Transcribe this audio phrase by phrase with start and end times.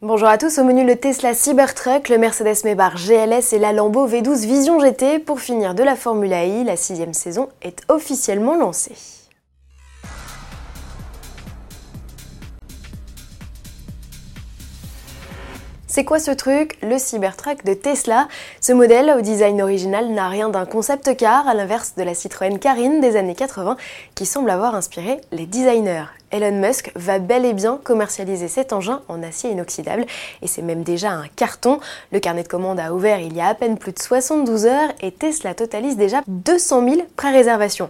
[0.00, 4.06] Bonjour à tous, au menu le Tesla Cybertruck, le Mercedes Maybach GLS et la Lambo
[4.06, 5.18] V12 Vision GT.
[5.18, 8.94] Pour finir de la Formule I, la sixième saison est officiellement lancée.
[15.90, 16.76] C'est quoi ce truc?
[16.82, 18.28] Le Cybertruck de Tesla.
[18.60, 22.58] Ce modèle au design original n'a rien d'un concept car, à l'inverse de la Citroën
[22.58, 23.78] Carine des années 80
[24.14, 26.04] qui semble avoir inspiré les designers.
[26.30, 30.04] Elon Musk va bel et bien commercialiser cet engin en acier inoxydable
[30.42, 31.80] et c'est même déjà un carton.
[32.12, 34.92] Le carnet de commande a ouvert il y a à peine plus de 72 heures
[35.00, 37.88] et Tesla totalise déjà 200 000 pré-réservations.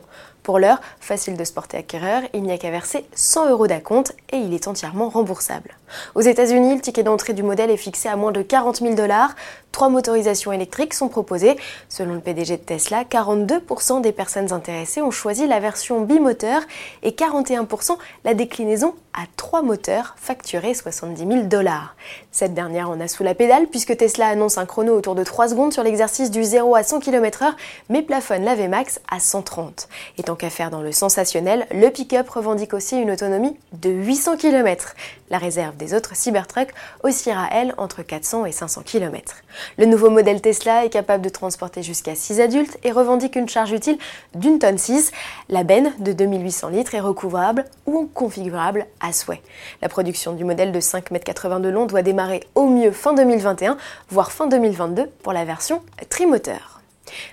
[0.48, 4.16] Pour l'heure, facile de se porter acquéreur, il n'y a qu'à verser 100 euros d'acompte
[4.33, 5.77] et il est entièrement remboursable.
[6.15, 9.37] Aux États-Unis, le ticket d'entrée du modèle est fixé à moins de 40 000 dollars.
[9.73, 11.59] Trois motorisations électriques sont proposées.
[11.91, 16.62] Selon le PDG de Tesla, 42% des personnes intéressées ont choisi la version bimoteur
[17.03, 21.97] et 41% la déclinaison à trois moteurs facturés 70 000 dollars.
[22.30, 25.48] Cette dernière en a sous la pédale puisque Tesla annonce un chrono autour de 3
[25.48, 27.53] secondes sur l'exercice du 0 à 100 km/h
[27.89, 29.89] mais plafonne la VMAX à 130.
[30.19, 34.37] Et tant qu'à faire dans le sensationnel, le pick-up revendique aussi une autonomie de 800
[34.37, 34.95] km.
[35.31, 39.37] La réserve des autres Cybertrucks oscillera elle entre 400 et 500 km.
[39.77, 43.73] Le nouveau modèle Tesla est capable de transporter jusqu'à 6 adultes et revendique une charge
[43.73, 43.99] utile
[44.34, 45.12] d'une tonne 6.
[45.49, 49.43] La benne de 2800 litres est recouvrable ou configurable à souhait.
[49.83, 53.77] La production du modèle de 5,80 m de long doit démarrer au mieux fin 2021,
[54.11, 56.78] voire fin 2022 pour la version trimoteur.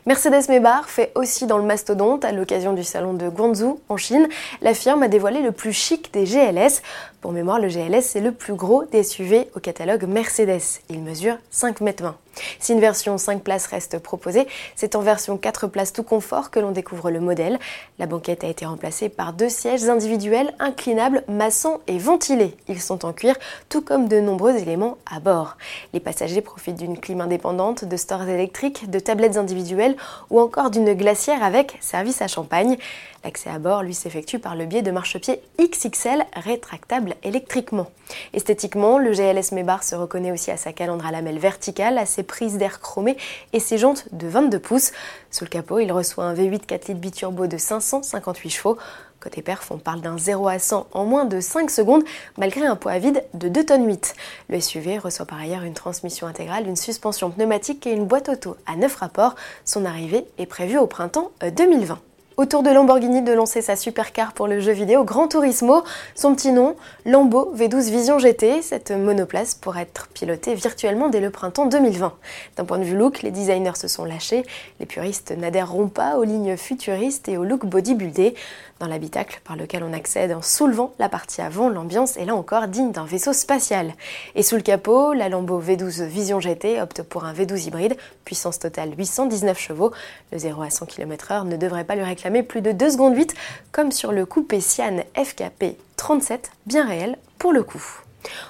[0.05, 4.27] Mercedes Maybach fait aussi dans le mastodonte à l'occasion du salon de Guangzhou en Chine.
[4.61, 6.81] La firme a dévoilé le plus chic des GLS.
[7.21, 10.81] Pour mémoire, le GLS c'est le plus gros des SUV au catalogue Mercedes.
[10.89, 12.15] Il mesure 5 m 20.
[12.59, 16.59] Si une version 5 places reste proposée, c'est en version 4 places tout confort que
[16.59, 17.59] l'on découvre le modèle.
[17.99, 22.55] La banquette a été remplacée par deux sièges individuels inclinables, massants et ventilés.
[22.67, 23.35] Ils sont en cuir,
[23.69, 25.57] tout comme de nombreux éléments à bord.
[25.93, 29.95] Les passagers profitent d'une clim indépendante, de stores électriques, de tablettes individuelles
[30.29, 32.77] ou encore d'une glacière avec service à champagne.
[33.23, 37.87] L'accès à bord, lui, s'effectue par le biais de marchepieds XXL rétractables électriquement.
[38.33, 42.21] Esthétiquement, le GLS Maybach se reconnaît aussi à sa calandre à lamelles verticale, à ses
[42.25, 43.17] prises d'air chromées
[43.53, 44.91] et ses jantes de 22 pouces.
[45.31, 48.77] Sous le capot, il reçoit un V8 4 litres biturbo de 558 chevaux.
[49.19, 52.03] Côté perf, on parle d'un 0 à 100 en moins de 5 secondes,
[52.37, 54.13] malgré un poids vide de 2 tonnes 8.
[54.49, 58.55] Le SUV reçoit par ailleurs une transmission intégrale, une suspension pneumatique et une boîte auto
[58.67, 59.35] à 9 rapports.
[59.63, 61.99] Son arrivée est prévue au printemps 2020.
[62.37, 65.85] Autour de Lamborghini de lancer sa supercar pour le jeu vidéo Gran Turismo,
[66.15, 66.75] son petit nom,
[67.05, 72.13] Lambo V12 Vision GT, cette monoplace pourrait être pilotée virtuellement dès le printemps 2020.
[72.57, 74.43] D'un point de vue look, les designers se sont lâchés,
[74.81, 78.35] les puristes n'adhèreront pas aux lignes futuristes et au look bodybuildé.
[78.81, 82.67] Dans l'habitacle par lequel on accède en soulevant la partie avant, l'ambiance est là encore
[82.67, 83.93] digne d'un vaisseau spatial.
[84.35, 88.59] Et sous le capot, la Lambo V12 Vision GT opte pour un V12 hybride, puissance
[88.59, 89.93] totale 819 chevaux.
[90.33, 93.33] Le 0 à 100 km/h ne devrait pas lui réclamer plus de 2 secondes 8,
[93.71, 97.83] comme sur le coupé Sian FKP 37, bien réel pour le coup.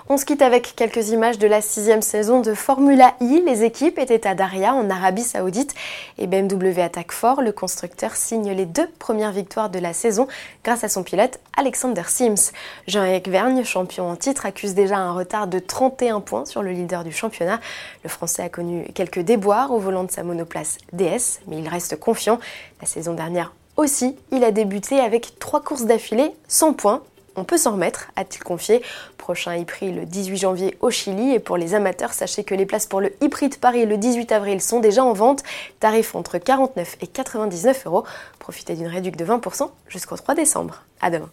[0.10, 3.44] On se quitte avec quelques images de la sixième saison de Formula I.
[3.46, 5.74] Les équipes étaient à Daria, en Arabie Saoudite,
[6.18, 7.42] et BMW attaque fort.
[7.42, 10.28] Le constructeur signe les deux premières victoires de la saison
[10.64, 12.52] grâce à son pilote Alexander Sims.
[12.88, 17.04] Jean-Éric Vergne, champion en titre, accuse déjà un retard de 31 points sur le leader
[17.04, 17.60] du championnat.
[18.04, 22.00] Le Français a connu quelques déboires au volant de sa monoplace DS, mais il reste
[22.00, 22.40] confiant.
[22.82, 27.02] La saison dernière aussi, il a débuté avec trois courses d'affilée, 100 points,
[27.38, 28.82] on peut s'en remettre, a-t-il confié.
[29.18, 31.34] Prochain e le 18 janvier au Chili.
[31.34, 34.32] Et pour les amateurs, sachez que les places pour le e de Paris le 18
[34.32, 35.44] avril sont déjà en vente.
[35.80, 38.06] Tarif entre 49 et 99 euros.
[38.40, 40.84] Profitez d'une réduction de 20% jusqu'au 3 décembre.
[41.02, 41.30] À demain.